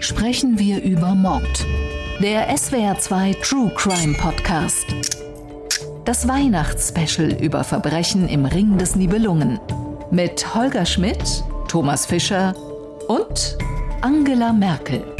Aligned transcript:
Sprechen 0.00 0.58
wir 0.58 0.82
über 0.82 1.14
Mord. 1.14 1.66
Der 2.22 2.50
SWR2 2.56 3.40
True 3.42 3.70
Crime 3.76 4.14
Podcast. 4.14 4.86
Das 6.06 6.26
Weihnachtsspecial 6.26 7.32
über 7.42 7.62
Verbrechen 7.62 8.28
im 8.28 8.46
Ring 8.46 8.78
des 8.78 8.96
Nibelungen. 8.96 9.60
Mit 10.10 10.54
Holger 10.54 10.86
Schmidt, 10.86 11.44
Thomas 11.68 12.06
Fischer 12.06 12.54
und 13.08 13.58
Angela 14.00 14.52
Merkel. 14.52 15.13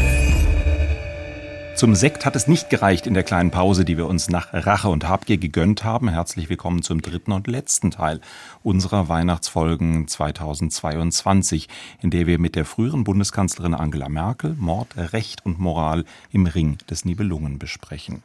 Zum 1.76 1.96
Sekt 1.96 2.24
hat 2.24 2.36
es 2.36 2.46
nicht 2.46 2.70
gereicht 2.70 3.04
in 3.04 3.14
der 3.14 3.24
kleinen 3.24 3.50
Pause, 3.50 3.84
die 3.84 3.96
wir 3.96 4.06
uns 4.06 4.28
nach 4.28 4.52
Rache 4.52 4.88
und 4.88 5.08
Habgier 5.08 5.38
gegönnt 5.38 5.82
haben. 5.82 6.08
Herzlich 6.08 6.48
willkommen 6.48 6.82
zum 6.82 7.02
dritten 7.02 7.32
und 7.32 7.48
letzten 7.48 7.90
Teil 7.90 8.20
unserer 8.62 9.08
Weihnachtsfolgen 9.08 10.06
2022, 10.06 11.68
in 12.00 12.10
der 12.10 12.28
wir 12.28 12.38
mit 12.38 12.54
der 12.54 12.64
früheren 12.64 13.02
Bundeskanzlerin 13.02 13.74
Angela 13.74 14.08
Merkel 14.08 14.54
Mord, 14.56 14.96
Recht 14.96 15.44
und 15.44 15.58
Moral 15.58 16.04
im 16.30 16.46
Ring 16.46 16.78
des 16.88 17.04
Nibelungen 17.04 17.58
besprechen. 17.58 18.22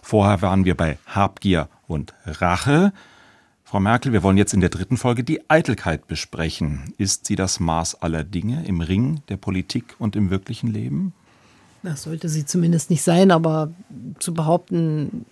Vorher 0.00 0.40
waren 0.40 0.64
wir 0.64 0.76
bei 0.76 0.96
Habgier 1.06 1.68
und 1.88 2.14
Rache. 2.24 2.92
Frau 3.64 3.80
Merkel, 3.80 4.12
wir 4.12 4.22
wollen 4.22 4.38
jetzt 4.38 4.54
in 4.54 4.60
der 4.60 4.70
dritten 4.70 4.96
Folge 4.96 5.24
die 5.24 5.50
Eitelkeit 5.50 6.06
besprechen. 6.06 6.94
Ist 6.98 7.26
sie 7.26 7.34
das 7.34 7.58
Maß 7.58 8.00
aller 8.00 8.22
Dinge 8.22 8.64
im 8.64 8.80
Ring 8.80 9.22
der 9.28 9.38
Politik 9.38 9.96
und 9.98 10.14
im 10.14 10.30
wirklichen 10.30 10.68
Leben? 10.68 11.14
Das 11.82 12.02
sollte 12.02 12.28
sie 12.28 12.46
zumindest 12.46 12.90
nicht 12.90 13.02
sein, 13.02 13.30
aber 13.30 13.72
zu 14.18 14.34
behaupten, 14.34 15.26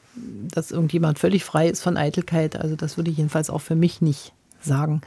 dass 0.53 0.71
irgendjemand 0.71 1.19
völlig 1.19 1.45
frei 1.45 1.69
ist 1.69 1.81
von 1.81 1.97
Eitelkeit, 1.97 2.57
also 2.57 2.77
das 2.77 2.97
würde 2.97 3.11
ich 3.11 3.19
jedenfalls 3.19 3.51
auch 3.51 3.61
für 3.61 3.77
mich 3.77 4.01
nicht 4.01 4.33
sagen. 4.61 5.01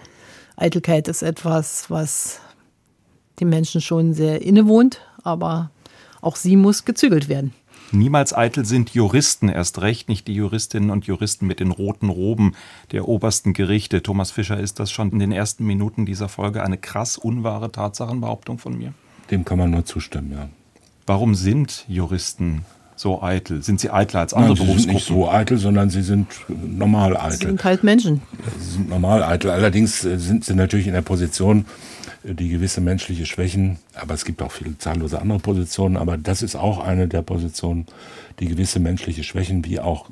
Eitelkeit 0.56 1.08
ist 1.08 1.22
etwas, 1.22 1.90
was 1.90 2.40
den 3.40 3.50
Menschen 3.50 3.82
schon 3.82 4.14
sehr 4.14 4.42
innewohnt, 4.42 5.02
aber 5.24 5.72
auch 6.22 6.36
sie 6.36 6.56
muss 6.56 6.86
gezügelt 6.86 7.28
werden. 7.28 7.54
Niemals 7.92 8.36
eitel 8.36 8.66
sind 8.66 8.92
Juristen, 8.92 9.50
erst 9.50 9.82
recht 9.82 10.10
nicht 10.10 10.28
die 10.28 10.34
Juristinnen 10.34 10.90
und 10.90 11.06
Juristen 11.06 11.46
mit 11.46 11.60
den 11.60 11.70
roten 11.70 12.10
Roben 12.10 12.56
der 12.92 13.08
obersten 13.08 13.54
Gerichte. 13.54 14.02
Thomas 14.02 14.32
Fischer, 14.32 14.60
ist 14.60 14.80
das 14.80 14.92
schon 14.92 15.12
in 15.12 15.20
den 15.20 15.32
ersten 15.32 15.66
Minuten 15.66 16.06
dieser 16.06 16.28
Folge 16.28 16.64
eine 16.64 16.80
krass 16.80 17.18
unwahre 17.18 17.72
Tatsachenbehauptung 17.72 18.58
von 18.58 18.76
mir? 18.78 18.94
Dem 19.30 19.46
kann 19.46 19.60
man 19.60 19.70
nur 19.70 19.86
zustimmen, 19.86 20.32
ja. 20.32 20.50
Warum 21.06 21.36
sind 21.36 21.86
Juristen 21.88 22.66
so 22.96 23.22
eitel? 23.22 23.62
Sind 23.62 23.80
sie 23.80 23.90
eitler 23.90 24.22
als 24.22 24.34
andere 24.34 24.56
Nein, 24.56 24.68
sie 24.68 24.84
sind 24.84 24.94
nicht 24.94 25.06
so 25.06 25.30
eitel, 25.30 25.58
sondern 25.58 25.90
sie 25.90 26.02
sind 26.02 26.28
normal 26.48 27.18
eitel. 27.18 27.38
Sie 27.38 27.46
sind 27.46 27.64
halt 27.64 27.84
Menschen. 27.84 28.22
Sie 28.60 28.72
sind 28.72 28.90
normal 28.90 29.24
eitel. 29.24 29.50
Allerdings 29.50 30.06
äh, 30.06 30.18
sind 30.18 30.46
sie 30.46 30.56
natürlich 30.56 30.88
in 30.88 30.94
der 30.94 31.02
Position, 31.02 31.66
äh, 32.24 32.34
die 32.34 32.50
gewisse 32.50 32.80
menschliche 32.80 33.26
Schwächen, 33.26 33.80
aber 33.96 34.14
es 34.14 34.24
gibt 34.24 34.42
auch 34.42 34.52
viele 34.52 34.78
zahllose 34.78 35.20
andere 35.20 35.40
Positionen, 35.40 35.98
aber 35.98 36.18
das 36.18 36.42
ist 36.42 36.56
auch 36.56 36.80
eine 36.80 37.08
der 37.08 37.22
Positionen, 37.22 37.86
die 38.40 38.48
gewisse 38.48 38.80
menschliche 38.80 39.24
Schwächen 39.24 39.66
wie 39.66 39.80
auch 39.80 40.06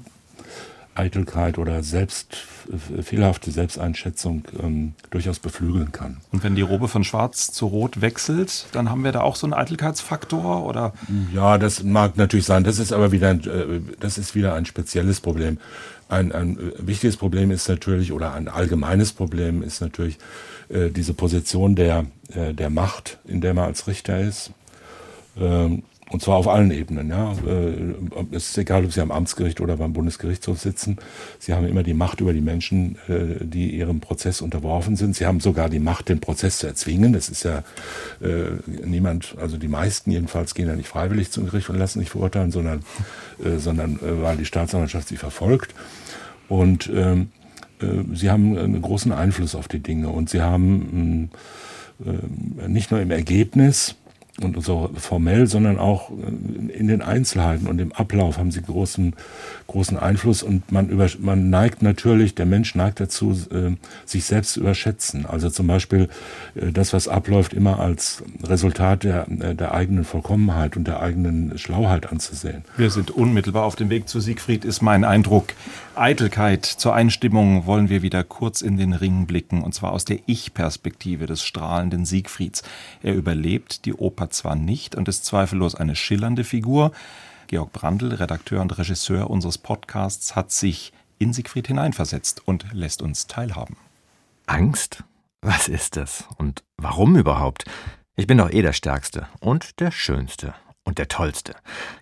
Eitelkeit 0.96 1.58
oder 1.58 1.84
selbst 1.84 2.38
äh, 2.72 3.02
fehlerhafte 3.02 3.52
Selbsteinschätzung 3.52 4.44
ähm, 4.62 4.94
durchaus 5.10 5.40
beflügeln 5.40 5.92
kann. 5.92 6.18
Und 6.32 6.44
wenn 6.44 6.56
die 6.56 6.62
Robe 6.62 6.88
von 6.88 7.04
Schwarz 7.04 7.52
zu 7.52 7.68
Rot 7.68 8.02
wechselt, 8.02 8.66
dann 8.74 8.90
haben 8.90 9.04
wir 9.04 9.12
da 9.12 9.22
auch 9.22 9.36
so 9.36 9.48
einen 9.48 9.54
Eitelkeitsfaktor 9.54 10.66
oder? 10.66 10.94
Ja, 11.34 11.58
das 11.58 11.84
mag 11.84 12.18
natürlich 12.18 12.46
sein. 12.46 12.64
Das 12.64 12.80
ist 12.80 12.92
aber 12.94 13.12
wieder, 13.12 13.30
ein, 13.30 13.42
äh, 13.42 13.82
das 14.00 14.18
ist 14.18 14.36
wieder 14.36 14.54
ein 14.54 14.66
spezielles 14.66 15.20
Problem. 15.20 15.58
Ein, 16.10 16.32
ein 16.32 16.58
äh, 16.58 16.72
wichtiges 16.78 17.18
Problem 17.18 17.52
ist 17.52 17.70
natürlich 17.70 18.12
oder 18.12 18.34
ein 18.34 18.48
allgemeines 18.48 19.14
Problem 19.14 19.64
ist 19.64 19.82
natürlich 19.82 20.18
äh, 20.70 20.90
diese 20.90 21.14
Position 21.14 21.76
der 21.76 22.06
äh, 22.36 22.54
der 22.54 22.70
Macht, 22.70 23.18
in 23.26 23.42
der 23.42 23.54
man 23.54 23.66
als 23.66 23.88
Richter 23.88 24.20
ist. 24.20 24.52
Ähm, 25.38 25.84
und 26.12 26.22
zwar 26.22 26.36
auf 26.36 26.48
allen 26.48 26.72
Ebenen. 26.72 27.10
Ja. 27.10 27.32
Äh, 27.48 28.36
es 28.36 28.50
ist 28.50 28.58
egal, 28.58 28.84
ob 28.84 28.92
Sie 28.92 29.00
am 29.00 29.12
Amtsgericht 29.12 29.62
oder 29.62 29.78
beim 29.78 29.94
Bundesgerichtshof 29.94 30.60
sitzen. 30.60 30.98
Sie 31.40 31.54
haben 31.54 31.66
immer 31.66 31.84
die 31.84 31.94
Macht 31.94 32.20
über 32.20 32.34
die 32.34 32.42
Menschen, 32.42 32.98
äh, 33.08 33.46
die 33.46 33.72
ihrem 33.72 34.02
Prozess 34.02 34.42
unterworfen 34.42 34.98
sind. 34.98 35.16
Sie 35.16 35.26
haben 35.26 35.40
sogar 35.40 35.70
die 35.70 35.80
Macht, 35.80 36.10
den 36.10 36.20
Prozess 36.20 36.58
zu 36.58 36.68
erzwingen. 36.68 37.14
Das 37.14 37.30
ist 37.30 37.44
ja 37.44 37.64
äh, 38.22 38.52
niemand, 38.86 39.36
also 39.40 39.58
die 39.58 39.70
meisten 39.70 40.12
jedenfalls 40.12 40.54
gehen 40.54 40.68
ja 40.68 40.76
nicht 40.76 40.90
freiwillig 40.90 41.32
zum 41.32 41.46
Gericht 41.46 41.70
und 41.70 41.78
lassen 41.78 42.00
sich 42.00 42.10
verurteilen, 42.10 42.52
sondern, 42.52 42.84
sondern 43.58 44.00
weil 44.02 44.38
die 44.38 44.46
Staatsanwaltschaft 44.46 45.08
sie 45.08 45.18
verfolgt. 45.18 45.74
Und 46.50 46.90
ähm, 46.94 47.30
sie 48.14 48.30
haben 48.30 48.58
einen 48.58 48.82
großen 48.82 49.12
Einfluss 49.12 49.56
auf 49.56 49.68
die 49.68 49.80
Dinge. 49.80 50.10
Und 50.10 50.30
sie 50.30 50.42
haben 50.42 51.30
nicht 52.68 52.92
nur 52.92 53.00
im 53.00 53.12
Ergebnis, 53.12 53.96
und 54.44 54.64
so 54.64 54.90
formell, 54.96 55.48
sondern 55.48 55.78
auch 55.78 56.12
äh, 56.12 56.74
in 56.74 56.88
den 56.88 57.02
Einzelheiten 57.02 57.68
und 57.68 57.80
im 57.80 57.92
Ablauf 57.92 58.38
haben 58.38 58.52
sie 58.52 58.62
großen, 58.62 59.14
großen 59.68 59.98
Einfluss 59.98 60.44
und 60.44 60.72
man, 60.72 60.90
über, 60.90 61.08
man 61.20 61.50
neigt 61.50 61.82
natürlich, 61.82 62.36
der 62.36 62.46
Mensch 62.46 62.76
neigt 62.76 63.00
dazu, 63.00 63.32
äh, 63.32 63.72
sich 64.06 64.26
selbst 64.26 64.54
zu 64.54 64.62
überschätzen. 64.62 65.26
Also 65.26 65.50
zum 65.50 65.68
Beispiel 65.68 66.10
äh, 66.56 66.72
das, 66.72 66.94
was 66.94 67.08
abläuft, 67.08 67.54
immer 67.54 67.80
als 67.80 68.24
Resultat 68.44 69.04
der, 69.04 69.26
der 69.28 69.74
eigenen 69.74 70.04
Vollkommenheit 70.04 70.78
und 70.78 70.88
der 70.88 71.02
eigenen 71.02 71.58
Schlauheit 71.58 72.12
anzusehen. 72.12 72.64
Wir 72.78 72.90
sind 72.90 73.12
unmittelbar 73.12 73.64
auf 73.66 73.76
dem 73.76 73.90
Weg 73.90 74.10
zu 74.10 74.20
Siegfried, 74.20 74.66
ist 74.66 74.82
mein 74.82 75.04
Eindruck. 75.04 75.54
Eitelkeit 75.96 76.66
zur 76.66 76.96
Einstimmung 76.96 77.66
wollen 77.66 77.90
wir 77.90 78.02
wieder 78.02 78.24
kurz 78.24 78.62
in 78.62 78.78
den 78.78 78.94
Ring 78.94 79.26
blicken, 79.28 79.62
und 79.62 79.76
zwar 79.76 79.92
aus 79.92 80.06
der 80.06 80.20
Ich-Perspektive 80.26 81.26
des 81.26 81.44
strahlenden 81.44 82.06
Siegfrieds. 82.06 82.64
Er 83.04 83.14
überlebt 83.14 83.86
die 83.86 83.94
Oper 83.94 84.31
zwar 84.34 84.56
nicht 84.56 84.96
und 84.96 85.08
ist 85.08 85.26
zweifellos 85.26 85.76
eine 85.76 85.96
schillernde 85.96 86.44
Figur. 86.44 86.92
Georg 87.48 87.72
Brandl, 87.72 88.14
Redakteur 88.14 88.62
und 88.62 88.78
Regisseur 88.78 89.30
unseres 89.30 89.58
Podcasts, 89.58 90.36
hat 90.36 90.52
sich 90.52 90.94
in 91.20 91.34
Siegfried 91.34 91.68
hineinversetzt 91.68 92.48
und 92.48 92.66
lässt 92.72 93.02
uns 93.02 93.28
teilhaben. 93.28 93.78
Angst? 94.48 95.04
Was 95.42 95.68
ist 95.68 95.96
das? 95.98 96.26
Und 96.38 96.64
warum 96.78 97.16
überhaupt? 97.16 97.66
Ich 98.16 98.28
bin 98.28 98.38
doch 98.38 98.52
eh 98.52 98.62
der 98.62 98.74
Stärkste 98.74 99.28
und 99.40 99.80
der 99.80 99.92
Schönste 99.92 100.54
und 100.84 100.98
der 100.98 101.08
Tollste. 101.08 101.56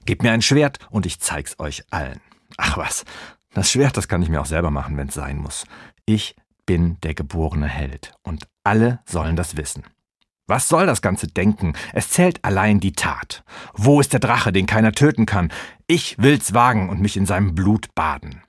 Gebt 0.06 0.24
mir 0.24 0.32
ein 0.32 0.42
Schwert 0.42 0.80
und 0.90 1.06
ich 1.06 1.20
zeig's 1.20 1.60
euch 1.60 1.84
allen. 1.90 2.20
Ach 2.58 2.78
was, 2.78 3.06
das 3.54 3.72
Schwert, 3.72 3.98
das 3.98 4.08
kann 4.08 4.22
ich 4.22 4.30
mir 4.30 4.42
auch 4.42 4.46
selber 4.46 4.72
machen, 4.72 4.98
wenn's 4.98 5.14
sein 5.14 5.38
muss. 5.38 5.66
Ich 6.06 6.36
bin 6.66 6.98
der 7.02 7.14
geborene 7.14 7.68
Held 7.68 8.14
und 8.24 8.48
alle 8.64 9.00
sollen 9.06 9.36
das 9.36 9.58
wissen. 9.58 9.84
Was 10.50 10.68
soll 10.68 10.88
das 10.88 11.04
ganze 11.04 11.28
Denken? 11.28 11.74
Es 11.94 12.10
zählt 12.10 12.44
allein 12.44 12.80
die 12.80 12.94
Tat. 12.94 13.44
Wo 13.74 14.02
ist 14.02 14.14
der 14.14 14.20
Drache, 14.20 14.52
den 14.52 14.66
keiner 14.66 14.94
töten 14.94 15.28
kann? 15.28 15.52
Ich 15.86 16.18
will's 16.18 16.56
wagen 16.56 16.90
und 16.90 17.02
mich 17.02 17.18
in 17.18 17.28
seinem 17.28 17.54
Blut 17.54 17.94
baden. 17.94 18.42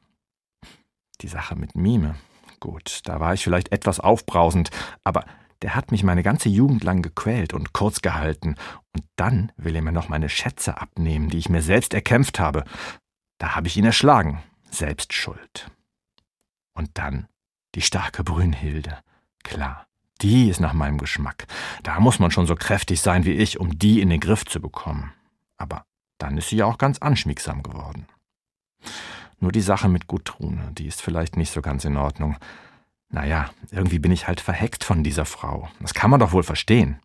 Die 1.20 1.28
Sache 1.28 1.56
mit 1.56 1.74
Mime. 1.74 2.14
Gut, 2.58 3.00
da 3.04 3.20
war 3.20 3.34
ich 3.34 3.44
vielleicht 3.44 3.70
etwas 3.70 4.00
aufbrausend, 4.00 4.70
aber 5.04 5.26
der 5.60 5.74
hat 5.74 5.92
mich 5.92 6.02
meine 6.02 6.22
ganze 6.22 6.48
Jugend 6.48 6.84
lang 6.84 7.02
gequält 7.02 7.52
und 7.52 7.74
kurz 7.74 8.00
gehalten, 8.00 8.56
und 8.94 9.04
dann 9.16 9.52
will 9.58 9.76
er 9.76 9.82
mir 9.82 9.92
noch 9.92 10.08
meine 10.08 10.30
Schätze 10.30 10.80
abnehmen, 10.80 11.28
die 11.28 11.36
ich 11.36 11.50
mir 11.50 11.60
selbst 11.60 11.92
erkämpft 11.92 12.40
habe. 12.40 12.64
Da 13.38 13.54
habe 13.54 13.66
ich 13.66 13.76
ihn 13.76 13.84
erschlagen, 13.84 14.42
selbst 14.70 15.12
schuld. 15.12 15.70
Und 16.74 16.90
dann 16.94 17.28
die 17.74 17.82
starke 17.82 18.24
Brünnhilde. 18.24 18.98
Klar, 19.44 19.86
die 20.22 20.48
ist 20.48 20.60
nach 20.60 20.72
meinem 20.72 20.98
Geschmack. 20.98 21.46
Da 21.82 22.00
muss 22.00 22.18
man 22.18 22.30
schon 22.30 22.46
so 22.46 22.54
kräftig 22.54 23.00
sein 23.00 23.24
wie 23.24 23.32
ich, 23.32 23.58
um 23.58 23.78
die 23.78 24.00
in 24.00 24.10
den 24.10 24.20
Griff 24.20 24.44
zu 24.44 24.60
bekommen. 24.60 25.12
Aber 25.56 25.84
dann 26.18 26.36
ist 26.36 26.48
sie 26.48 26.56
ja 26.56 26.66
auch 26.66 26.78
ganz 26.78 26.98
anschmiegsam 26.98 27.62
geworden. 27.62 28.06
Nur 29.38 29.52
die 29.52 29.62
Sache 29.62 29.88
mit 29.88 30.06
Gudrune, 30.06 30.70
die 30.72 30.86
ist 30.86 31.00
vielleicht 31.00 31.36
nicht 31.36 31.52
so 31.52 31.62
ganz 31.62 31.84
in 31.84 31.96
Ordnung. 31.96 32.36
Naja, 33.08 33.50
irgendwie 33.70 33.98
bin 33.98 34.12
ich 34.12 34.28
halt 34.28 34.40
verhext 34.40 34.84
von 34.84 35.02
dieser 35.02 35.24
Frau. 35.24 35.68
Das 35.80 35.94
kann 35.94 36.10
man 36.10 36.20
doch 36.20 36.32
wohl 36.32 36.42
verstehen. 36.42 37.00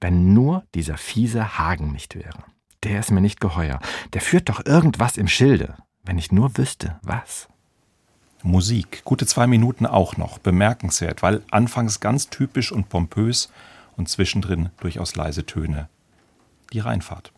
Wenn 0.00 0.34
nur 0.34 0.64
dieser 0.74 0.98
fiese 0.98 1.58
Hagen 1.58 1.92
nicht 1.92 2.16
wäre. 2.16 2.44
Der 2.82 3.00
ist 3.00 3.10
mir 3.10 3.22
nicht 3.22 3.40
geheuer. 3.40 3.80
Der 4.12 4.20
führt 4.20 4.48
doch 4.48 4.66
irgendwas 4.66 5.16
im 5.16 5.28
Schilde. 5.28 5.76
Wenn 6.02 6.18
ich 6.18 6.32
nur 6.32 6.58
wüsste, 6.58 6.98
was. 7.02 7.48
Musik, 8.46 9.02
gute 9.04 9.26
zwei 9.26 9.46
Minuten 9.46 9.86
auch 9.86 10.18
noch, 10.18 10.36
bemerkenswert, 10.36 11.22
weil 11.22 11.42
anfangs 11.50 12.00
ganz 12.00 12.28
typisch 12.28 12.72
und 12.72 12.90
pompös 12.90 13.50
und 13.96 14.10
zwischendrin 14.10 14.68
durchaus 14.80 15.16
leise 15.16 15.46
Töne. 15.46 15.88
Die 16.74 16.80
Rheinfahrt. 16.80 17.32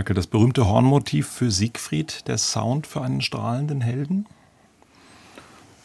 Merkel, 0.00 0.16
das 0.16 0.28
berühmte 0.28 0.66
Hornmotiv 0.66 1.28
für 1.28 1.50
Siegfried, 1.50 2.26
der 2.26 2.38
Sound 2.38 2.86
für 2.86 3.02
einen 3.02 3.20
strahlenden 3.20 3.82
Helden? 3.82 4.24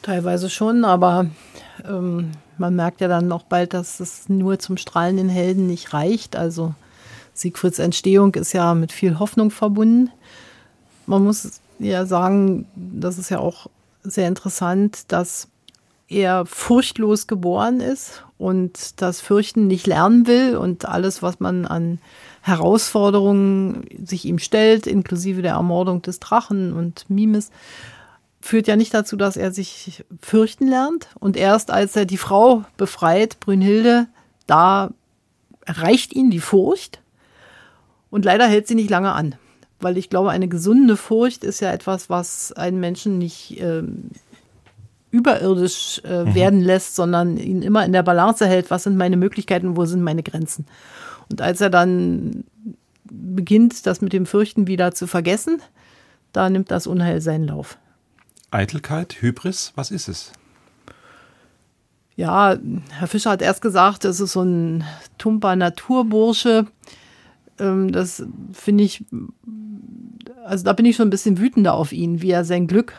Teilweise 0.03 0.49
schon, 0.49 0.85
aber 0.85 1.25
ähm, 1.85 2.31
man 2.57 2.77
merkt 2.77 3.01
ja 3.01 3.09
dann 3.09 3.27
noch 3.27 3.43
bald, 3.43 3.73
dass 3.73 3.99
es 3.99 4.29
nur 4.29 4.57
zum 4.57 4.77
strahlenden 4.77 5.27
Helden 5.27 5.67
nicht 5.67 5.93
reicht. 5.93 6.37
Also 6.37 6.73
Siegfrieds 7.33 7.77
Entstehung 7.79 8.33
ist 8.35 8.53
ja 8.53 8.73
mit 8.73 8.93
viel 8.93 9.19
Hoffnung 9.19 9.51
verbunden. 9.51 10.09
Man 11.07 11.25
muss 11.25 11.59
ja 11.79 12.05
sagen, 12.05 12.69
das 12.73 13.17
ist 13.17 13.29
ja 13.29 13.39
auch 13.39 13.67
sehr 14.01 14.29
interessant, 14.29 15.11
dass 15.11 15.49
er 16.07 16.45
furchtlos 16.45 17.27
geboren 17.27 17.81
ist 17.81 18.23
und 18.37 19.01
das 19.01 19.19
Fürchten 19.19 19.67
nicht 19.67 19.87
lernen 19.87 20.25
will 20.25 20.55
und 20.55 20.85
alles, 20.85 21.21
was 21.21 21.41
man 21.41 21.65
an 21.65 21.99
Herausforderungen 22.45 23.87
sich 24.05 24.23
ihm 24.25 24.37
stellt, 24.37 24.85
inklusive 24.85 25.41
der 25.41 25.53
Ermordung 25.53 26.03
des 26.03 26.19
Drachen 26.19 26.73
und 26.73 27.09
Mimes, 27.09 27.49
führt 28.39 28.67
ja 28.67 28.75
nicht 28.75 28.93
dazu, 28.93 29.15
dass 29.15 29.35
er 29.35 29.51
sich 29.51 30.05
fürchten 30.21 30.67
lernt. 30.67 31.09
Und 31.19 31.37
erst 31.37 31.71
als 31.71 31.95
er 31.95 32.05
die 32.05 32.17
Frau 32.17 32.63
befreit, 32.77 33.39
Brünnhilde, 33.39 34.05
da 34.45 34.91
erreicht 35.65 36.13
ihn 36.13 36.29
die 36.29 36.39
Furcht. 36.39 37.01
Und 38.11 38.25
leider 38.25 38.45
hält 38.45 38.67
sie 38.67 38.75
nicht 38.75 38.91
lange 38.91 39.13
an. 39.13 39.33
Weil 39.79 39.97
ich 39.97 40.11
glaube, 40.11 40.29
eine 40.29 40.47
gesunde 40.47 40.97
Furcht 40.97 41.43
ist 41.43 41.61
ja 41.61 41.73
etwas, 41.73 42.11
was 42.11 42.53
einen 42.53 42.79
Menschen 42.79 43.17
nicht 43.17 43.59
äh, 43.59 43.81
überirdisch 45.09 45.99
äh, 46.05 46.25
mhm. 46.25 46.35
werden 46.35 46.61
lässt, 46.61 46.95
sondern 46.95 47.37
ihn 47.37 47.63
immer 47.63 47.83
in 47.83 47.91
der 47.91 48.03
Balance 48.03 48.45
hält. 48.45 48.69
Was 48.69 48.83
sind 48.83 48.97
meine 48.97 49.17
Möglichkeiten, 49.17 49.75
wo 49.75 49.85
sind 49.85 50.03
meine 50.03 50.21
Grenzen? 50.21 50.67
Und 51.29 51.41
als 51.41 51.61
er 51.61 51.69
dann 51.69 52.43
beginnt, 53.03 53.85
das 53.85 54.01
mit 54.01 54.13
dem 54.13 54.25
Fürchten 54.25 54.67
wieder 54.67 54.93
zu 54.93 55.07
vergessen, 55.07 55.61
da 56.31 56.49
nimmt 56.49 56.71
das 56.71 56.87
Unheil 56.87 57.21
seinen 57.21 57.47
Lauf. 57.47 57.77
Eitelkeit, 58.51 59.21
Hybris, 59.21 59.73
was 59.75 59.91
ist 59.91 60.07
es? 60.07 60.31
Ja, 62.15 62.57
Herr 62.91 63.07
Fischer 63.07 63.31
hat 63.31 63.41
erst 63.41 63.61
gesagt, 63.61 64.05
das 64.05 64.19
ist 64.19 64.33
so 64.33 64.41
ein 64.41 64.83
tumper 65.17 65.55
Naturbursche. 65.55 66.65
Ähm, 67.59 67.91
das 67.91 68.23
finde 68.53 68.85
ich, 68.85 69.03
also 70.45 70.63
da 70.63 70.73
bin 70.73 70.85
ich 70.85 70.95
schon 70.95 71.07
ein 71.07 71.11
bisschen 71.11 71.39
wütender 71.39 71.73
auf 71.73 71.91
ihn, 71.91 72.21
wie 72.21 72.31
er 72.31 72.45
sein 72.45 72.67
Glück 72.67 72.93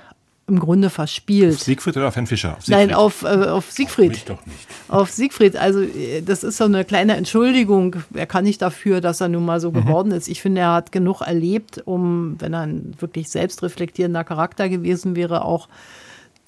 im 0.49 0.61
Grunde 0.61 0.91
verspielt. 0.91 1.55
Auf 1.55 1.63
Siegfried 1.63 1.97
oder 1.97 2.09
auf 2.09 2.17
Herrn 2.17 2.27
Fischer? 2.27 2.57
Auf 2.57 2.69
Nein, 2.69 2.95
auf, 2.95 3.23
äh, 3.23 3.27
auf 3.27 3.71
Siegfried. 3.71 4.11
Auf 4.11 4.17
mich 4.17 4.25
doch 4.25 4.47
nicht. 4.47 4.69
Auf 4.89 5.11
Siegfried. 5.11 5.57
Also 5.57 5.81
äh, 5.81 6.23
das 6.23 6.45
ist 6.45 6.59
so 6.59 6.65
eine 6.65 6.85
kleine 6.85 7.17
Entschuldigung. 7.17 7.97
Er 8.15 8.27
kann 8.27 8.45
nicht 8.45 8.63
dafür, 8.63 9.01
dass 9.01 9.21
er 9.21 9.29
nun 9.29 9.45
mal 9.45 9.61
so 9.61 9.71
mhm. 9.71 9.75
geworden 9.75 10.13
ist. 10.13 10.29
Ich 10.29 10.43
finde, 10.43 10.61
er 10.61 10.73
hat 10.73 10.93
genug 10.93 11.21
erlebt, 11.21 11.83
um, 11.85 12.41
wenn 12.41 12.55
er 12.55 12.61
ein 12.61 12.95
wirklich 13.01 13.29
selbstreflektierender 13.29 14.23
Charakter 14.23 14.69
gewesen 14.69 15.17
wäre, 15.17 15.45
auch 15.45 15.69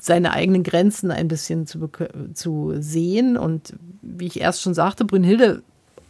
seine 0.00 0.32
eigenen 0.32 0.62
Grenzen 0.62 1.10
ein 1.10 1.26
bisschen 1.26 1.66
zu, 1.66 1.90
zu 2.34 2.74
sehen. 2.78 3.36
Und 3.36 3.74
wie 4.02 4.26
ich 4.26 4.40
erst 4.40 4.62
schon 4.62 4.74
sagte, 4.74 5.04
Brünnhilde 5.04 5.62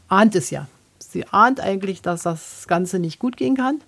ahnt 0.08 0.34
es 0.34 0.50
ja. 0.50 0.66
Sie 0.98 1.26
ahnt 1.28 1.58
eigentlich, 1.60 2.02
dass 2.02 2.22
das 2.22 2.66
Ganze 2.68 2.98
nicht 2.98 3.18
gut 3.18 3.38
gehen 3.38 3.56
kann. 3.56 3.80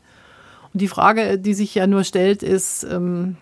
Und 0.73 0.81
die 0.81 0.89
Frage, 0.89 1.39
die 1.39 1.53
sich 1.53 1.75
ja 1.75 1.87
nur 1.87 2.05
stellt, 2.05 2.43
ist, 2.43 2.85
ähm, 2.85 3.37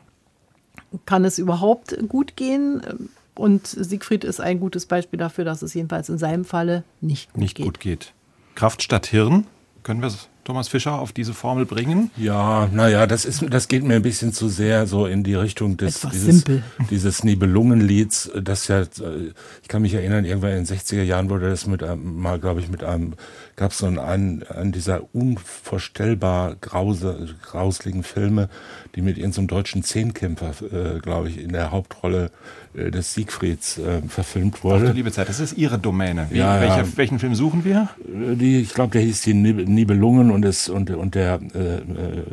kann 1.07 1.25
es 1.25 1.39
überhaupt 1.39 1.97
gut 2.09 2.37
gehen? 2.37 3.11
Und 3.35 3.67
Siegfried 3.67 4.25
ist 4.25 4.41
ein 4.41 4.59
gutes 4.59 4.87
Beispiel 4.87 5.19
dafür, 5.19 5.45
dass 5.45 5.63
es 5.63 5.75
jedenfalls 5.75 6.09
in 6.09 6.19
seinem 6.19 6.45
Falle 6.45 6.85
nicht 7.01 7.33
gut 7.33 7.41
nicht 7.41 7.57
geht. 7.57 7.67
Gut 7.67 7.81
geht. 7.81 8.13
Kraft 8.55 8.83
statt 8.83 9.07
Hirn, 9.07 9.47
können 9.85 10.03
wir 10.03 10.13
Thomas 10.49 10.69
Fischer 10.69 10.99
auf 10.99 11.13
diese 11.13 11.35
Formel 11.35 11.67
bringen? 11.67 12.11
Ja, 12.17 12.69
naja, 12.73 13.07
das 13.07 13.27
ist, 13.27 13.45
das 13.51 13.69
geht 13.69 13.85
mir 13.85 13.97
ein 13.97 14.03
bisschen 14.03 14.33
zu 14.33 14.49
sehr 14.49 14.87
so 14.87 15.05
in 15.05 15.23
die 15.23 15.35
Richtung 15.35 15.77
des, 15.77 16.01
dieses, 16.11 16.45
dieses 16.91 17.23
Nibelungenlieds, 17.23 18.31
das 18.35 18.67
ja, 18.67 18.83
ich 18.83 19.69
kann 19.69 19.83
mich 19.83 19.93
erinnern, 19.93 20.25
irgendwann 20.25 20.53
in 20.53 20.65
den 20.65 20.67
60er 20.67 21.03
Jahren 21.03 21.29
wurde 21.29 21.51
das 21.51 21.67
mit 21.67 21.83
einem, 21.83 22.17
mal, 22.17 22.41
glaube 22.41 22.61
ich, 22.61 22.71
mit 22.71 22.83
einem, 22.83 23.13
gab 23.59 23.73
es 23.73 23.79
so 23.79 23.87
einen, 23.87 23.99
einen 24.45 24.73
dieser 24.73 25.03
unvorstellbar 25.15 26.57
grause, 26.61 27.35
grausligen 27.43 28.05
Filme, 28.05 28.49
die 28.95 29.03
mit 29.03 29.19
irgendeinem 29.19 29.49
deutschen 29.49 29.83
Zehnkämpfer, 29.83 30.53
äh, 30.63 31.01
glaube 31.01 31.29
ich, 31.29 31.43
in 31.43 31.53
der 31.53 31.73
Hauptrolle 31.73 32.31
äh, 32.75 32.91
des 32.91 33.15
Siegfrieds 33.15 33.79
äh, 33.79 34.01
verfilmt 34.09 34.63
wurde. 34.63 34.89
Ach 34.91 34.95
liebe 34.95 35.11
Zeit, 35.11 35.29
das 35.29 35.41
ist 35.41 35.59
Ihre 35.59 35.79
Domäne. 35.79 36.29
Wie, 36.31 36.39
ja, 36.39 36.61
welcher, 36.61 36.83
ja. 36.83 36.97
Welchen 36.97 37.19
Film 37.19 37.35
suchen 37.35 37.65
wir? 37.65 37.89
Äh, 38.07 38.37
die, 38.37 38.61
ich 38.61 38.75
glaube, 38.75 38.93
der 38.93 39.03
hieß 39.03 39.23
die 39.23 39.35
Nibelungen 39.35 40.31
und, 40.31 40.45
es, 40.45 40.69
und, 40.69 40.91
und 40.91 41.17
der 41.17 41.41
äh, 41.55 41.59
äh, 41.59 41.83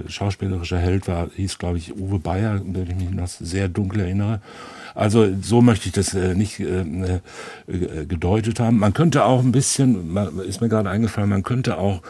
schauspielerische 0.08 0.78
Held 0.78 1.08
war, 1.08 1.30
hieß, 1.36 1.58
glaube 1.58 1.80
ich, 1.80 1.98
Uwe 1.98 2.20
Bayer, 2.20 2.62
wenn 2.64 2.84
ich 2.84 2.96
mich 2.96 3.10
noch 3.10 3.28
sehr 3.28 3.68
dunkel 3.68 4.02
erinnere. 4.02 4.42
Also 4.96 5.28
so 5.42 5.62
möchte 5.62 5.88
ich 5.88 5.92
das 5.92 6.14
äh, 6.14 6.36
nicht 6.36 6.62
äh, 6.62 6.82
äh, 6.82 8.06
gedeutet 8.06 8.62
haben. 8.62 8.80
Man 8.80 8.94
könnte 8.94 9.26
auch 9.26 9.42
ein 9.44 9.52
bisschen, 9.52 10.18
ist 10.48 10.62
mir 10.62 10.70
gerade 10.70 10.90
eingefallen, 10.90 11.15
man 11.18 11.44
könnte 11.44 11.78
auch 11.78 12.02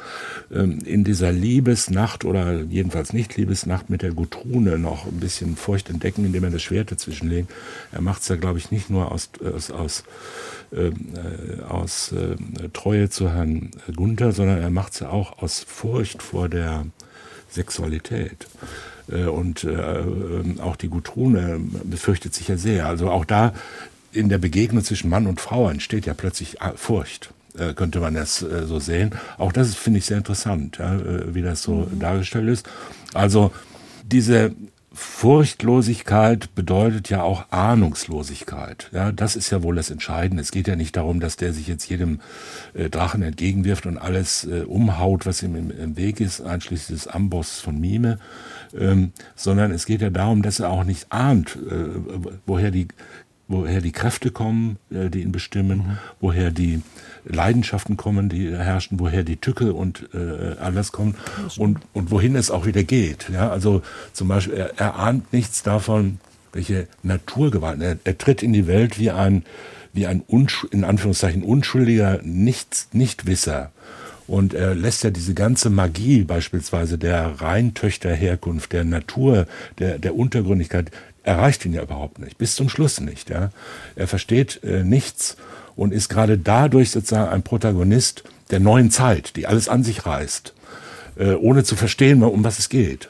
ähm, 0.51 0.79
in 0.85 1.03
dieser 1.03 1.31
Liebesnacht 1.31 2.25
oder 2.25 2.61
jedenfalls 2.63 3.13
nicht 3.13 3.37
Liebesnacht 3.37 3.89
mit 3.89 4.01
der 4.01 4.11
Gutrune 4.11 4.79
noch 4.79 5.05
ein 5.05 5.19
bisschen 5.19 5.55
Furcht 5.55 5.89
entdecken, 5.89 6.25
indem 6.25 6.43
er 6.43 6.51
das 6.51 6.63
Schwert 6.63 6.91
dazwischenlegt. 6.91 7.51
Er 7.91 8.01
macht 8.01 8.21
es 8.21 8.27
ja, 8.27 8.35
glaube 8.35 8.59
ich, 8.59 8.71
nicht 8.71 8.89
nur 8.89 9.11
aus, 9.11 9.29
aus, 9.43 9.71
aus 9.71 10.03
ähm, 10.75 10.93
äh, 11.15 11.61
aus 11.63 12.11
äh, 12.11 12.35
Treue 12.73 13.09
zu 13.09 13.29
Herrn 13.29 13.71
Gunther, 13.95 14.31
sondern 14.31 14.59
er 14.59 14.69
macht 14.69 14.93
es 14.93 14.99
ja 14.99 15.09
auch 15.09 15.41
aus 15.41 15.65
Furcht 15.67 16.23
vor 16.23 16.49
der 16.49 16.85
Sexualität. 17.49 18.47
Äh, 19.09 19.25
und 19.25 19.63
äh, 19.63 19.99
ähm, 19.99 20.59
auch 20.59 20.75
die 20.75 20.89
Gutrune 20.89 21.59
befürchtet 21.83 22.33
sich 22.33 22.47
ja 22.47 22.57
sehr. 22.57 22.87
Also 22.87 23.09
auch 23.09 23.25
da 23.25 23.53
in 24.11 24.29
der 24.29 24.37
Begegnung 24.37 24.83
zwischen 24.83 25.09
Mann 25.09 25.27
und 25.27 25.41
Frau 25.41 25.69
entsteht 25.69 26.05
ja 26.05 26.13
plötzlich 26.13 26.61
äh, 27.57 27.73
könnte 27.73 27.99
man 27.99 28.13
das 28.13 28.39
so 28.39 28.79
sehen. 28.79 29.11
Auch 29.37 29.51
das 29.51 29.75
finde 29.75 29.99
ich 29.99 30.05
sehr 30.05 30.17
interessant, 30.17 30.77
ja, 30.77 30.99
wie 31.33 31.41
das 31.41 31.61
so 31.61 31.87
mhm. 31.89 31.99
dargestellt 31.99 32.49
ist. 32.49 32.69
Also 33.13 33.51
diese 34.03 34.53
Furchtlosigkeit 34.95 36.55
bedeutet 36.55 37.09
ja 37.09 37.21
auch 37.21 37.51
Ahnungslosigkeit. 37.51 38.89
Ja, 38.93 39.11
das 39.11 39.35
ist 39.35 39.49
ja 39.49 39.61
wohl 39.61 39.75
das 39.75 39.89
Entscheidende. 39.89 40.41
Es 40.41 40.51
geht 40.51 40.69
ja 40.69 40.77
nicht 40.77 40.95
darum, 40.95 41.19
dass 41.19 41.35
der 41.35 41.51
sich 41.51 41.67
jetzt 41.67 41.89
jedem 41.89 42.21
äh, 42.73 42.89
Drachen 42.89 43.21
entgegenwirft 43.21 43.85
und 43.87 43.97
alles 43.97 44.45
äh, 44.45 44.61
umhaut, 44.61 45.25
was 45.25 45.43
ihm 45.43 45.55
im, 45.57 45.69
im, 45.69 45.97
Weg 45.97 46.21
ist, 46.21 46.39
einschließlich 46.39 46.97
des 46.97 47.07
Amboss 47.07 47.59
von 47.59 47.77
Mime, 47.77 48.19
ähm, 48.73 49.11
sondern 49.35 49.71
es 49.71 49.85
geht 49.85 50.01
ja 50.01 50.09
darum, 50.09 50.41
dass 50.41 50.61
er 50.61 50.69
auch 50.69 50.85
nicht 50.85 51.11
ahnt, 51.11 51.57
äh, 51.57 52.29
woher 52.45 52.71
die 52.71 52.87
woher 53.47 53.81
die 53.81 53.91
Kräfte 53.91 54.31
kommen, 54.31 54.77
äh, 54.91 55.09
die 55.09 55.21
ihn 55.21 55.31
bestimmen, 55.31 55.77
mhm. 55.77 55.97
woher 56.19 56.51
die 56.51 56.81
Leidenschaften 57.25 57.97
kommen, 57.97 58.29
die 58.29 58.55
herrschen, 58.55 58.99
woher 58.99 59.23
die 59.23 59.37
Tücke 59.37 59.73
und 59.73 60.09
äh, 60.13 60.55
alles 60.59 60.91
kommt 60.91 61.17
und, 61.57 61.79
und 61.93 62.11
wohin 62.11 62.35
es 62.35 62.51
auch 62.51 62.65
wieder 62.65 62.83
geht. 62.83 63.29
Ja, 63.31 63.49
also 63.49 63.81
zum 64.13 64.27
Beispiel, 64.27 64.55
er, 64.55 64.77
er 64.77 64.99
ahnt 64.99 65.33
nichts 65.33 65.63
davon, 65.63 66.19
welche 66.53 66.87
Naturgewalten. 67.03 67.81
Er, 67.81 67.97
er 68.03 68.17
tritt 68.17 68.43
in 68.43 68.53
die 68.53 68.67
Welt 68.67 68.99
wie 68.99 69.11
ein, 69.11 69.43
wie 69.93 70.07
ein 70.07 70.21
Unsch 70.21 70.65
in 70.71 70.83
Anführungszeichen 70.83 71.43
unschuldiger 71.43 72.19
Nichts, 72.23 72.89
Nichtwisser. 72.93 73.71
Und 74.27 74.55
er 74.55 74.73
lässt 74.73 75.03
ja 75.03 75.11
diese 75.11 75.35
ganze 75.35 75.69
Magie 75.69 76.23
beispielsweise 76.23 76.97
der 76.97 77.41
Reintöchterherkunft, 77.41 78.73
der 78.73 78.83
Natur, 78.83 79.45
der, 79.77 79.99
der 79.99 80.15
Untergründigkeit, 80.15 80.89
erreicht 81.25 81.65
ihn 81.65 81.73
ja 81.73 81.81
überhaupt 81.81 82.19
nicht, 82.19 82.37
bis 82.37 82.55
zum 82.55 82.69
Schluss 82.69 83.01
nicht. 83.01 83.29
Ja. 83.29 83.49
Er 83.95 84.07
versteht 84.07 84.63
äh, 84.63 84.83
nichts 84.83 85.37
und 85.75 85.91
ist 85.91 86.09
gerade 86.09 86.37
dadurch 86.37 86.91
sozusagen 86.91 87.29
ein 87.29 87.43
Protagonist 87.43 88.23
der 88.51 88.59
neuen 88.59 88.91
Zeit, 88.91 89.35
die 89.35 89.47
alles 89.47 89.67
an 89.67 89.83
sich 89.83 90.05
reißt, 90.05 90.53
äh, 91.17 91.33
ohne 91.33 91.63
zu 91.63 91.75
verstehen, 91.75 92.23
um 92.23 92.43
was 92.43 92.59
es 92.59 92.69
geht. 92.69 93.09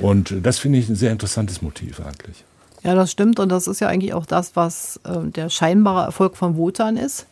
Und 0.00 0.34
das 0.42 0.58
finde 0.58 0.78
ich 0.78 0.88
ein 0.88 0.96
sehr 0.96 1.12
interessantes 1.12 1.62
Motiv 1.62 2.00
eigentlich. 2.00 2.44
Ja, 2.82 2.96
das 2.96 3.12
stimmt 3.12 3.38
und 3.38 3.48
das 3.48 3.68
ist 3.68 3.80
ja 3.80 3.86
eigentlich 3.86 4.12
auch 4.12 4.26
das, 4.26 4.56
was 4.56 5.00
äh, 5.04 5.20
der 5.30 5.48
scheinbare 5.48 6.06
Erfolg 6.06 6.36
von 6.36 6.56
Wotan 6.56 6.96
ist, 6.96 7.26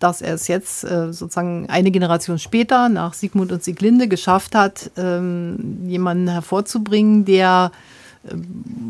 dass 0.00 0.20
er 0.20 0.34
es 0.34 0.48
jetzt 0.48 0.82
äh, 0.82 1.12
sozusagen 1.12 1.68
eine 1.68 1.92
Generation 1.92 2.40
später 2.40 2.88
nach 2.88 3.14
Sigmund 3.14 3.52
und 3.52 3.62
Sieglinde 3.62 4.08
geschafft 4.08 4.56
hat, 4.56 4.90
ähm, 4.96 5.86
jemanden 5.86 6.26
hervorzubringen, 6.26 7.24
der 7.24 7.70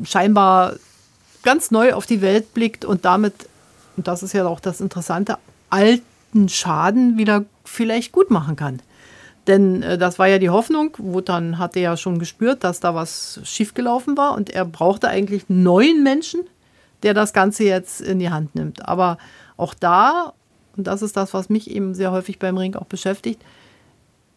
scheinbar 0.04 0.74
ganz 1.42 1.70
neu 1.70 1.92
auf 1.94 2.06
die 2.06 2.22
Welt 2.22 2.54
blickt 2.54 2.84
und 2.84 3.04
damit 3.04 3.48
und 3.96 4.06
das 4.06 4.22
ist 4.22 4.32
ja 4.32 4.46
auch 4.46 4.60
das 4.60 4.80
Interessante, 4.80 5.38
alten 5.70 6.48
Schaden 6.48 7.16
wieder 7.16 7.44
vielleicht 7.64 8.12
gut 8.12 8.30
machen 8.30 8.56
kann. 8.56 8.80
Denn 9.46 9.82
äh, 9.82 9.98
das 9.98 10.18
war 10.18 10.26
ja 10.26 10.38
die 10.38 10.50
Hoffnung. 10.50 10.94
Wotan 10.98 11.58
hatte 11.58 11.80
ja 11.80 11.96
schon 11.96 12.18
gespürt, 12.18 12.64
dass 12.64 12.80
da 12.80 12.94
was 12.94 13.40
schiefgelaufen 13.44 14.16
war 14.16 14.34
und 14.34 14.50
er 14.50 14.64
brauchte 14.64 15.08
eigentlich 15.08 15.44
neuen 15.48 16.02
Menschen, 16.02 16.42
der 17.02 17.14
das 17.14 17.32
Ganze 17.32 17.64
jetzt 17.64 18.00
in 18.00 18.18
die 18.18 18.30
Hand 18.30 18.54
nimmt. 18.54 18.86
Aber 18.86 19.18
auch 19.56 19.74
da, 19.74 20.32
und 20.76 20.86
das 20.86 21.02
ist 21.02 21.16
das, 21.16 21.32
was 21.32 21.48
mich 21.48 21.70
eben 21.70 21.94
sehr 21.94 22.12
häufig 22.12 22.38
beim 22.38 22.58
Ring 22.58 22.74
auch 22.76 22.86
beschäftigt, 22.86 23.42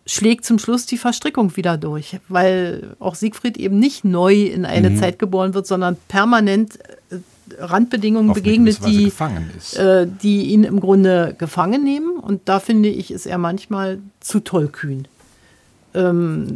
schlägt 0.10 0.44
zum 0.44 0.58
Schluss 0.58 0.86
die 0.88 0.98
Verstrickung 0.98 1.56
wieder 1.56 1.78
durch, 1.78 2.20
weil 2.30 2.96
auch 3.00 3.13
Siegfried 3.13 3.58
eben 3.58 3.78
nicht 3.78 4.04
neu 4.04 4.44
in 4.44 4.66
eine 4.66 4.89
mhm. 4.89 4.98
Zeit 4.98 5.20
geboren 5.20 5.54
wird, 5.54 5.68
sondern 5.68 5.98
permanent 6.08 6.80
äh, 7.12 7.18
Randbedingungen 7.60 8.34
begegnet, 8.34 8.80
die, 8.86 9.12
äh, 9.75 10.08
die 10.22 10.46
ihn 10.46 10.63
im 10.63 10.80
Grunde 10.80 11.36
gefangen 11.38 11.84
nehmen. 11.84 12.18
Und 12.18 12.42
da 12.46 12.60
finde 12.60 12.89
ich, 12.89 13.12
ist 13.12 13.28
er 13.28 13.38
manchmal 13.38 14.00
zu 14.20 14.39
tollkühn. 14.39 15.08
Ähm, 15.94 16.56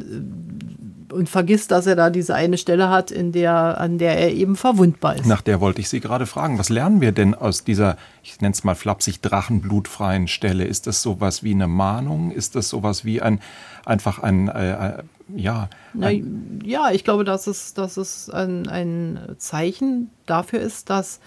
und 1.13 1.29
vergisst, 1.29 1.71
dass 1.71 1.85
er 1.87 1.95
da 1.95 2.09
diese 2.09 2.35
eine 2.35 2.57
Stelle 2.57 2.89
hat, 2.89 3.11
in 3.11 3.31
der, 3.31 3.79
an 3.79 3.97
der 3.97 4.17
er 4.17 4.33
eben 4.33 4.55
verwundbar 4.55 5.15
ist. 5.15 5.25
Nach 5.25 5.41
der 5.41 5.61
wollte 5.61 5.81
ich 5.81 5.89
Sie 5.89 5.99
gerade 5.99 6.25
fragen. 6.25 6.59
Was 6.59 6.69
lernen 6.69 7.01
wir 7.01 7.11
denn 7.11 7.35
aus 7.35 7.63
dieser, 7.63 7.97
ich 8.23 8.41
nenne 8.41 8.53
es 8.53 8.63
mal 8.63 8.75
flapsig, 8.75 9.21
drachenblutfreien 9.21 10.27
Stelle? 10.27 10.65
Ist 10.65 10.87
das 10.87 11.01
sowas 11.01 11.43
wie 11.43 11.53
eine 11.53 11.67
Mahnung? 11.67 12.31
Ist 12.31 12.55
das 12.55 12.69
sowas 12.69 13.05
wie 13.05 13.21
ein, 13.21 13.39
einfach 13.85 14.19
ein, 14.19 14.47
äh, 14.49 14.71
äh 14.71 15.03
ja. 15.35 15.69
Na, 15.93 16.09
ja, 16.09 16.91
ich 16.91 17.03
glaube, 17.03 17.23
dass 17.23 17.47
es, 17.47 17.73
dass 17.73 17.97
es 17.97 18.29
ein, 18.29 18.67
ein 18.67 19.19
Zeichen 19.37 20.09
dafür 20.25 20.59
ist, 20.59 20.89
dass 20.89 21.19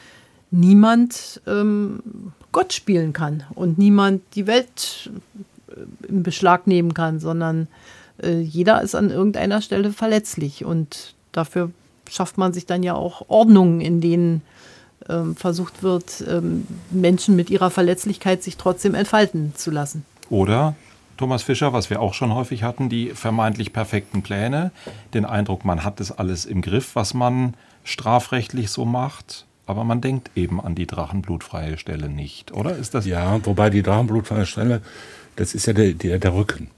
niemand 0.51 1.41
ähm, 1.47 2.33
Gott 2.53 2.73
spielen 2.73 3.13
kann 3.13 3.45
und 3.55 3.79
niemand 3.79 4.23
die 4.35 4.47
Welt 4.47 5.11
äh, 5.69 6.09
in 6.09 6.23
Beschlag 6.23 6.67
nehmen 6.67 6.95
kann, 6.95 7.21
sondern 7.21 7.69
äh, 8.23 8.41
jeder 8.41 8.83
ist 8.83 8.95
an 8.95 9.11
irgendeiner 9.11 9.63
Stelle 9.63 9.93
verletzlich 9.93 10.65
und 10.65 11.15
dafür 11.33 11.71
schafft 12.11 12.39
man 12.39 12.53
sich 12.53 12.67
dann 12.67 12.83
ja 12.83 12.95
auch 12.95 13.29
Ordnungen, 13.29 13.81
in 13.81 14.01
denen 14.01 14.43
ähm, 15.09 15.37
versucht 15.37 15.83
wird, 15.83 16.25
ähm, 16.29 16.67
Menschen 16.91 17.37
mit 17.37 17.51
ihrer 17.51 17.71
Verletzlichkeit 17.71 18.43
sich 18.43 18.57
trotzdem 18.57 18.95
entfalten 18.95 19.55
zu 19.55 19.71
lassen. 19.71 20.05
Oder 20.31 20.75
Thomas 21.17 21.43
Fischer, 21.43 21.73
was 21.73 21.91
wir 21.91 22.01
auch 22.01 22.15
schon 22.15 22.35
häufig 22.35 22.63
hatten, 22.63 22.89
die 22.89 23.11
vermeintlich 23.11 23.73
perfekten 23.73 24.23
Pläne, 24.23 24.71
den 25.15 25.25
Eindruck, 25.25 25.65
man 25.65 25.85
hat 25.85 26.01
das 26.01 26.13
alles 26.13 26.45
im 26.45 26.61
Griff, 26.61 26.95
was 26.95 27.15
man 27.15 27.55
strafrechtlich 27.85 28.71
so 28.71 28.85
macht, 28.85 29.47
aber 29.67 29.85
man 29.85 30.01
denkt 30.01 30.31
eben 30.35 30.61
an 30.61 30.75
die 30.75 30.87
drachenblutfreie 30.87 31.79
Stelle 31.79 32.09
nicht, 32.09 32.53
oder? 32.53 32.77
Ist 32.77 32.95
das 32.95 33.07
ja, 33.07 33.45
wobei 33.45 33.71
die 33.71 33.83
drachenblutfreie 33.83 34.47
Stelle, 34.47 34.83
das 35.37 35.55
ist 35.55 35.67
ja 35.67 35.73
der, 35.73 35.93
der, 35.93 36.19
der 36.19 36.35
Rücken. 36.35 36.69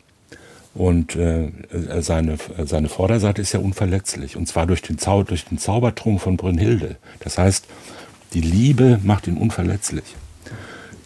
Und 0.79 1.17
äh, 1.17 1.51
seine, 1.99 2.37
seine 2.65 2.89
Vorderseite 2.89 3.43
ist 3.43 3.53
ja 3.53 3.59
unverletzlich. 3.59 4.37
Und 4.37 4.47
zwar 4.47 4.65
durch 4.65 4.81
den, 4.81 4.97
Zau 4.97 5.25
durch 5.25 5.45
den 5.45 5.59
Zaubertrunk 5.59 6.21
von 6.21 6.37
Brünnhilde. 6.37 6.99
Das 7.19 7.37
heißt, 7.37 7.65
die 8.33 8.41
Liebe 8.41 9.01
macht 9.03 9.27
ihn 9.27 9.39
unverletzlich. 9.39 10.05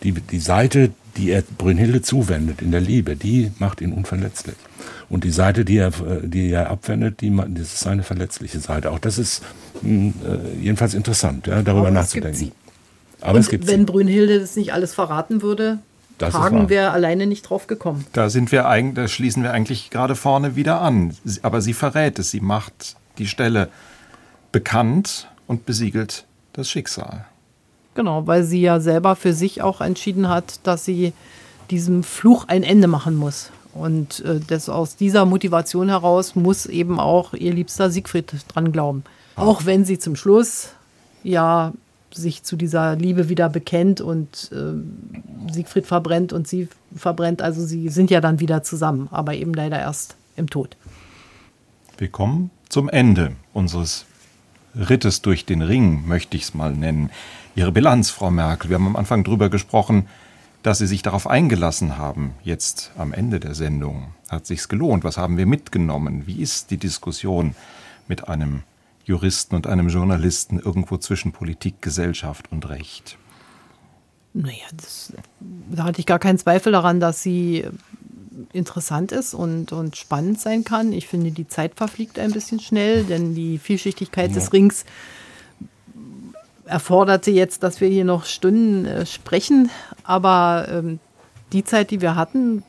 Die, 0.02 0.12
die 0.12 0.40
Seite, 0.40 0.90
die 1.16 1.30
er 1.30 1.42
Brünnhilde 1.56 2.02
zuwendet 2.02 2.60
in 2.60 2.70
der 2.70 2.82
Liebe, 2.82 3.16
die 3.16 3.50
macht 3.58 3.80
ihn 3.80 3.94
unverletzlich. 3.94 4.56
Und 5.08 5.24
die 5.24 5.30
Seite, 5.30 5.64
die 5.64 5.78
er, 5.78 5.90
die 6.22 6.50
er 6.50 6.68
abwendet, 6.68 7.22
die, 7.22 7.34
das 7.34 7.72
ist 7.72 7.80
seine 7.80 8.02
verletzliche 8.02 8.60
Seite. 8.60 8.90
Auch 8.90 8.98
das 8.98 9.16
ist 9.16 9.42
mh, 9.80 9.88
hm, 9.88 10.14
äh, 10.26 10.64
jedenfalls 10.64 10.92
interessant, 10.92 11.46
ja, 11.46 11.62
darüber 11.62 11.86
Aber 11.86 11.92
nachzudenken. 11.92 12.52
Aber 13.22 13.36
Und 13.36 13.40
es 13.40 13.48
gibt 13.48 13.66
wenn 13.68 13.86
Brünnhilde 13.86 14.38
das 14.38 14.54
nicht 14.54 14.74
alles 14.74 14.92
verraten 14.92 15.40
würde, 15.40 15.78
das 16.22 16.34
Hagen 16.34 16.68
wäre 16.68 16.92
alleine 16.92 17.26
nicht 17.26 17.42
drauf 17.42 17.66
gekommen. 17.66 18.06
Da 18.12 18.30
sind 18.30 18.52
wir 18.52 18.68
eigentlich, 18.68 18.94
da 18.94 19.08
schließen 19.08 19.42
wir 19.42 19.52
eigentlich 19.52 19.90
gerade 19.90 20.14
vorne 20.14 20.54
wieder 20.54 20.80
an. 20.80 21.16
Aber 21.42 21.60
sie 21.60 21.72
verrät 21.72 22.18
es, 22.18 22.30
sie 22.30 22.40
macht 22.40 22.96
die 23.18 23.26
Stelle 23.26 23.68
bekannt 24.52 25.28
und 25.46 25.66
besiegelt 25.66 26.24
das 26.52 26.68
Schicksal. 26.70 27.24
Genau, 27.94 28.26
weil 28.26 28.44
sie 28.44 28.60
ja 28.60 28.80
selber 28.80 29.16
für 29.16 29.32
sich 29.32 29.62
auch 29.62 29.80
entschieden 29.80 30.28
hat, 30.28 30.60
dass 30.62 30.84
sie 30.84 31.12
diesem 31.70 32.04
Fluch 32.04 32.46
ein 32.48 32.62
Ende 32.62 32.88
machen 32.88 33.16
muss. 33.16 33.50
Und 33.74 34.20
äh, 34.20 34.38
das 34.46 34.68
aus 34.68 34.96
dieser 34.96 35.24
Motivation 35.24 35.88
heraus 35.88 36.36
muss 36.36 36.66
eben 36.66 37.00
auch 37.00 37.34
ihr 37.34 37.52
liebster 37.52 37.90
Siegfried 37.90 38.32
dran 38.48 38.70
glauben. 38.70 39.04
Auch 39.34 39.64
wenn 39.64 39.84
sie 39.84 39.98
zum 39.98 40.14
Schluss 40.14 40.68
ja 41.24 41.72
sich 42.14 42.42
zu 42.42 42.56
dieser 42.56 42.96
Liebe 42.96 43.28
wieder 43.28 43.48
bekennt 43.48 44.00
und 44.00 44.50
äh, 44.52 44.74
Siegfried 45.52 45.86
verbrennt 45.86 46.32
und 46.32 46.48
sie 46.48 46.68
verbrennt. 46.94 47.42
Also 47.42 47.64
sie 47.64 47.88
sind 47.88 48.10
ja 48.10 48.20
dann 48.20 48.40
wieder 48.40 48.62
zusammen, 48.62 49.08
aber 49.10 49.34
eben 49.34 49.54
leider 49.54 49.78
erst 49.78 50.16
im 50.36 50.48
Tod. 50.48 50.76
Wir 51.98 52.08
kommen 52.08 52.50
zum 52.68 52.88
Ende 52.88 53.32
unseres 53.52 54.06
Rittes 54.74 55.22
durch 55.22 55.44
den 55.44 55.62
Ring, 55.62 56.06
möchte 56.06 56.36
ich 56.36 56.44
es 56.44 56.54
mal 56.54 56.72
nennen. 56.72 57.10
Ihre 57.54 57.72
Bilanz, 57.72 58.10
Frau 58.10 58.30
Merkel. 58.30 58.70
Wir 58.70 58.76
haben 58.76 58.86
am 58.86 58.96
Anfang 58.96 59.24
darüber 59.24 59.50
gesprochen, 59.50 60.08
dass 60.62 60.78
Sie 60.78 60.86
sich 60.86 61.02
darauf 61.02 61.26
eingelassen 61.26 61.98
haben, 61.98 62.34
jetzt 62.44 62.92
am 62.96 63.12
Ende 63.12 63.40
der 63.40 63.54
Sendung. 63.54 64.14
Hat 64.30 64.46
sich's 64.46 64.68
gelohnt? 64.68 65.04
Was 65.04 65.18
haben 65.18 65.36
wir 65.36 65.46
mitgenommen? 65.46 66.26
Wie 66.26 66.40
ist 66.40 66.70
die 66.70 66.78
Diskussion 66.78 67.54
mit 68.08 68.28
einem 68.28 68.62
Juristen 69.04 69.56
und 69.56 69.66
einem 69.66 69.88
Journalisten 69.88 70.58
irgendwo 70.60 70.96
zwischen 70.96 71.32
Politik, 71.32 71.82
Gesellschaft 71.82 72.50
und 72.50 72.68
Recht? 72.68 73.18
Naja, 74.34 74.64
das, 74.74 75.12
da 75.70 75.84
hatte 75.84 76.00
ich 76.00 76.06
gar 76.06 76.18
keinen 76.18 76.38
Zweifel 76.38 76.72
daran, 76.72 77.00
dass 77.00 77.22
sie 77.22 77.64
interessant 78.52 79.12
ist 79.12 79.34
und, 79.34 79.72
und 79.72 79.96
spannend 79.96 80.40
sein 80.40 80.64
kann. 80.64 80.92
Ich 80.92 81.06
finde, 81.06 81.30
die 81.30 81.46
Zeit 81.46 81.74
verfliegt 81.74 82.18
ein 82.18 82.32
bisschen 82.32 82.60
schnell, 82.60 83.04
denn 83.04 83.34
die 83.34 83.58
Vielschichtigkeit 83.58 84.30
ja. 84.30 84.34
des 84.34 84.52
Rings 84.52 84.84
erforderte 86.64 87.30
jetzt, 87.30 87.62
dass 87.62 87.80
wir 87.80 87.88
hier 87.88 88.04
noch 88.04 88.24
Stunden 88.24 88.86
äh, 88.86 89.06
sprechen. 89.06 89.70
Aber 90.04 90.66
ähm, 90.70 90.98
die 91.52 91.64
Zeit, 91.64 91.90
die 91.90 92.00
wir 92.00 92.16
hatten, 92.16 92.62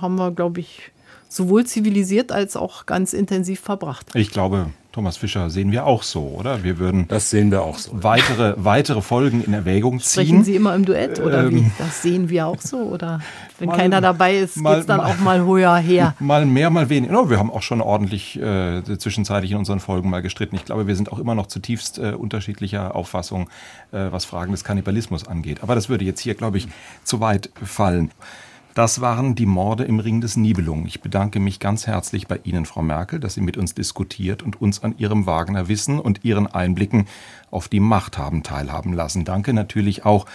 haben 0.00 0.16
wir, 0.16 0.30
glaube 0.30 0.60
ich, 0.60 0.90
sowohl 1.28 1.66
zivilisiert 1.66 2.32
als 2.32 2.56
auch 2.56 2.86
ganz 2.86 3.12
intensiv 3.12 3.60
verbracht. 3.60 4.06
Ich 4.14 4.30
glaube, 4.30 4.70
Thomas 4.98 5.16
Fischer 5.16 5.48
sehen 5.48 5.70
wir 5.70 5.86
auch 5.86 6.02
so, 6.02 6.22
oder? 6.26 6.64
Wir 6.64 6.80
würden 6.80 7.06
das 7.06 7.30
sehen 7.30 7.52
wir 7.52 7.62
auch 7.62 7.78
so. 7.78 7.92
Weitere, 8.02 8.54
weitere 8.56 9.00
Folgen 9.00 9.44
in 9.44 9.54
Erwägung 9.54 10.00
ziehen. 10.00 10.24
Sprechen 10.24 10.42
Sie 10.42 10.56
immer 10.56 10.74
im 10.74 10.84
Duett 10.84 11.20
oder 11.20 11.44
ähm, 11.44 11.54
wie? 11.54 11.70
Das 11.78 12.02
sehen 12.02 12.28
wir 12.28 12.48
auch 12.48 12.60
so, 12.60 12.78
oder? 12.78 13.20
Wenn 13.60 13.68
mal, 13.68 13.76
keiner 13.76 14.00
dabei 14.00 14.38
ist, 14.38 14.56
geht 14.56 14.66
es 14.66 14.86
dann 14.86 14.96
mal, 14.96 15.12
auch 15.12 15.18
mal 15.20 15.46
höher 15.46 15.76
her. 15.76 16.16
Mal 16.18 16.46
mehr, 16.46 16.68
mal 16.70 16.88
weniger. 16.88 17.12
No, 17.12 17.30
wir 17.30 17.38
haben 17.38 17.52
auch 17.52 17.62
schon 17.62 17.80
ordentlich 17.80 18.40
äh, 18.40 18.82
zwischenzeitlich 18.98 19.52
in 19.52 19.58
unseren 19.58 19.78
Folgen 19.78 20.10
mal 20.10 20.20
gestritten. 20.20 20.56
Ich 20.56 20.64
glaube, 20.64 20.88
wir 20.88 20.96
sind 20.96 21.12
auch 21.12 21.20
immer 21.20 21.36
noch 21.36 21.46
zutiefst 21.46 21.98
äh, 21.98 22.14
unterschiedlicher 22.14 22.96
Auffassung, 22.96 23.48
äh, 23.92 24.10
was 24.10 24.24
Fragen 24.24 24.50
des 24.50 24.64
Kannibalismus 24.64 25.28
angeht. 25.28 25.62
Aber 25.62 25.76
das 25.76 25.88
würde 25.88 26.04
jetzt 26.04 26.18
hier, 26.20 26.34
glaube 26.34 26.58
ich, 26.58 26.66
zu 27.04 27.20
weit 27.20 27.50
fallen. 27.62 28.10
Das 28.78 29.00
waren 29.00 29.34
die 29.34 29.44
Morde 29.44 29.82
im 29.82 29.98
Ring 29.98 30.20
des 30.20 30.36
Nibelungen. 30.36 30.86
Ich 30.86 31.00
bedanke 31.00 31.40
mich 31.40 31.58
ganz 31.58 31.88
herzlich 31.88 32.28
bei 32.28 32.38
Ihnen, 32.44 32.64
Frau 32.64 32.80
Merkel, 32.80 33.18
dass 33.18 33.34
Sie 33.34 33.40
mit 33.40 33.56
uns 33.56 33.74
diskutiert 33.74 34.44
und 34.44 34.62
uns 34.62 34.84
an 34.84 34.94
Ihrem 34.98 35.26
Wagner-Wissen 35.26 35.98
und 35.98 36.24
Ihren 36.24 36.46
Einblicken 36.46 37.08
auf 37.50 37.66
die 37.66 37.80
Macht 37.80 38.18
haben 38.18 38.44
teilhaben 38.44 38.92
lassen. 38.92 39.24
Danke 39.24 39.52
natürlich 39.52 40.04
auch 40.04 40.26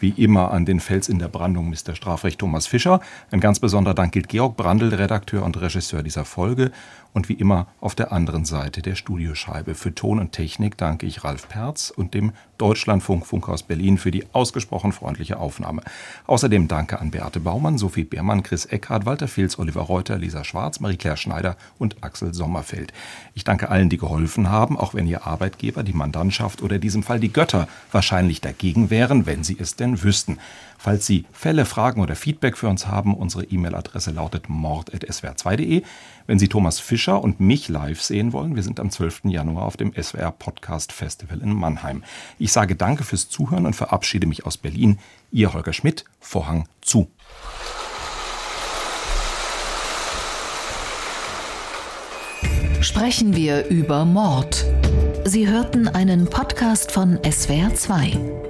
wie 0.00 0.10
immer 0.10 0.50
an 0.50 0.64
den 0.64 0.80
Fels 0.80 1.08
in 1.08 1.18
der 1.18 1.28
Brandung 1.28 1.70
Mr. 1.70 1.94
Strafrecht 1.94 2.40
Thomas 2.40 2.66
Fischer. 2.66 3.00
Ein 3.30 3.40
ganz 3.40 3.60
besonderer 3.60 3.94
Dank 3.94 4.12
gilt 4.12 4.28
Georg 4.28 4.56
Brandl, 4.56 4.94
Redakteur 4.94 5.44
und 5.44 5.60
Regisseur 5.60 6.02
dieser 6.02 6.24
Folge. 6.24 6.72
Und 7.12 7.28
wie 7.28 7.34
immer 7.34 7.66
auf 7.80 7.96
der 7.96 8.12
anderen 8.12 8.44
Seite 8.44 8.82
der 8.82 8.94
Studioscheibe. 8.94 9.74
Für 9.74 9.92
Ton 9.92 10.20
und 10.20 10.30
Technik 10.30 10.76
danke 10.76 11.06
ich 11.06 11.24
Ralf 11.24 11.48
Perz 11.48 11.92
und 11.94 12.14
dem 12.14 12.32
Deutschlandfunk 12.56 13.26
Funkhaus 13.26 13.64
Berlin 13.64 13.98
für 13.98 14.12
die 14.12 14.26
ausgesprochen 14.32 14.92
freundliche 14.92 15.38
Aufnahme. 15.38 15.82
Außerdem 16.26 16.68
danke 16.68 17.00
an 17.00 17.10
Beate 17.10 17.40
Baumann, 17.40 17.78
Sophie 17.78 18.04
Beermann, 18.04 18.44
Chris 18.44 18.64
Eckhardt, 18.66 19.06
Walter 19.06 19.26
Filz, 19.26 19.58
Oliver 19.58 19.80
Reuter, 19.80 20.18
Lisa 20.18 20.44
Schwarz, 20.44 20.78
Marie-Claire 20.78 21.16
Schneider 21.16 21.56
und 21.78 22.04
Axel 22.04 22.32
Sommerfeld. 22.32 22.92
Ich 23.34 23.42
danke 23.42 23.70
allen, 23.70 23.88
die 23.88 23.96
geholfen 23.96 24.50
haben, 24.50 24.78
auch 24.78 24.94
wenn 24.94 25.06
Ihr 25.06 25.26
Arbeitgeber, 25.26 25.82
die 25.82 25.94
Mandantschaft 25.94 26.62
oder 26.62 26.76
in 26.76 26.80
diesem 26.82 27.02
Fall 27.02 27.18
die 27.18 27.32
Götter 27.32 27.66
wahrscheinlich 27.90 28.40
dagegen 28.40 28.90
wären, 28.90 29.26
wenn 29.26 29.42
sie 29.42 29.56
es 29.58 29.74
denn 29.74 29.89
wüssten. 30.02 30.38
Falls 30.78 31.06
Sie 31.06 31.26
Fälle, 31.32 31.66
Fragen 31.66 32.00
oder 32.00 32.16
Feedback 32.16 32.56
für 32.56 32.68
uns 32.68 32.86
haben, 32.86 33.14
unsere 33.14 33.44
E-Mail-Adresse 33.44 34.12
lautet 34.12 34.48
mord.swr2.de. 34.48 35.82
Wenn 36.26 36.38
Sie 36.38 36.48
Thomas 36.48 36.80
Fischer 36.80 37.22
und 37.22 37.38
mich 37.38 37.68
live 37.68 38.00
sehen 38.00 38.32
wollen, 38.32 38.56
wir 38.56 38.62
sind 38.62 38.80
am 38.80 38.90
12. 38.90 39.22
Januar 39.24 39.66
auf 39.66 39.76
dem 39.76 39.92
SWR 39.92 40.30
Podcast 40.30 40.92
Festival 40.92 41.40
in 41.40 41.52
Mannheim. 41.52 42.02
Ich 42.38 42.52
sage 42.52 42.76
danke 42.76 43.04
fürs 43.04 43.28
Zuhören 43.28 43.66
und 43.66 43.76
verabschiede 43.76 44.26
mich 44.26 44.46
aus 44.46 44.56
Berlin. 44.56 44.98
Ihr 45.30 45.52
Holger 45.52 45.72
Schmidt, 45.72 46.04
Vorhang 46.18 46.66
zu. 46.80 47.10
Sprechen 52.80 53.36
wir 53.36 53.66
über 53.66 54.06
Mord. 54.06 54.64
Sie 55.24 55.46
hörten 55.46 55.86
einen 55.86 56.26
Podcast 56.30 56.90
von 56.90 57.18
SWR2. 57.18 58.49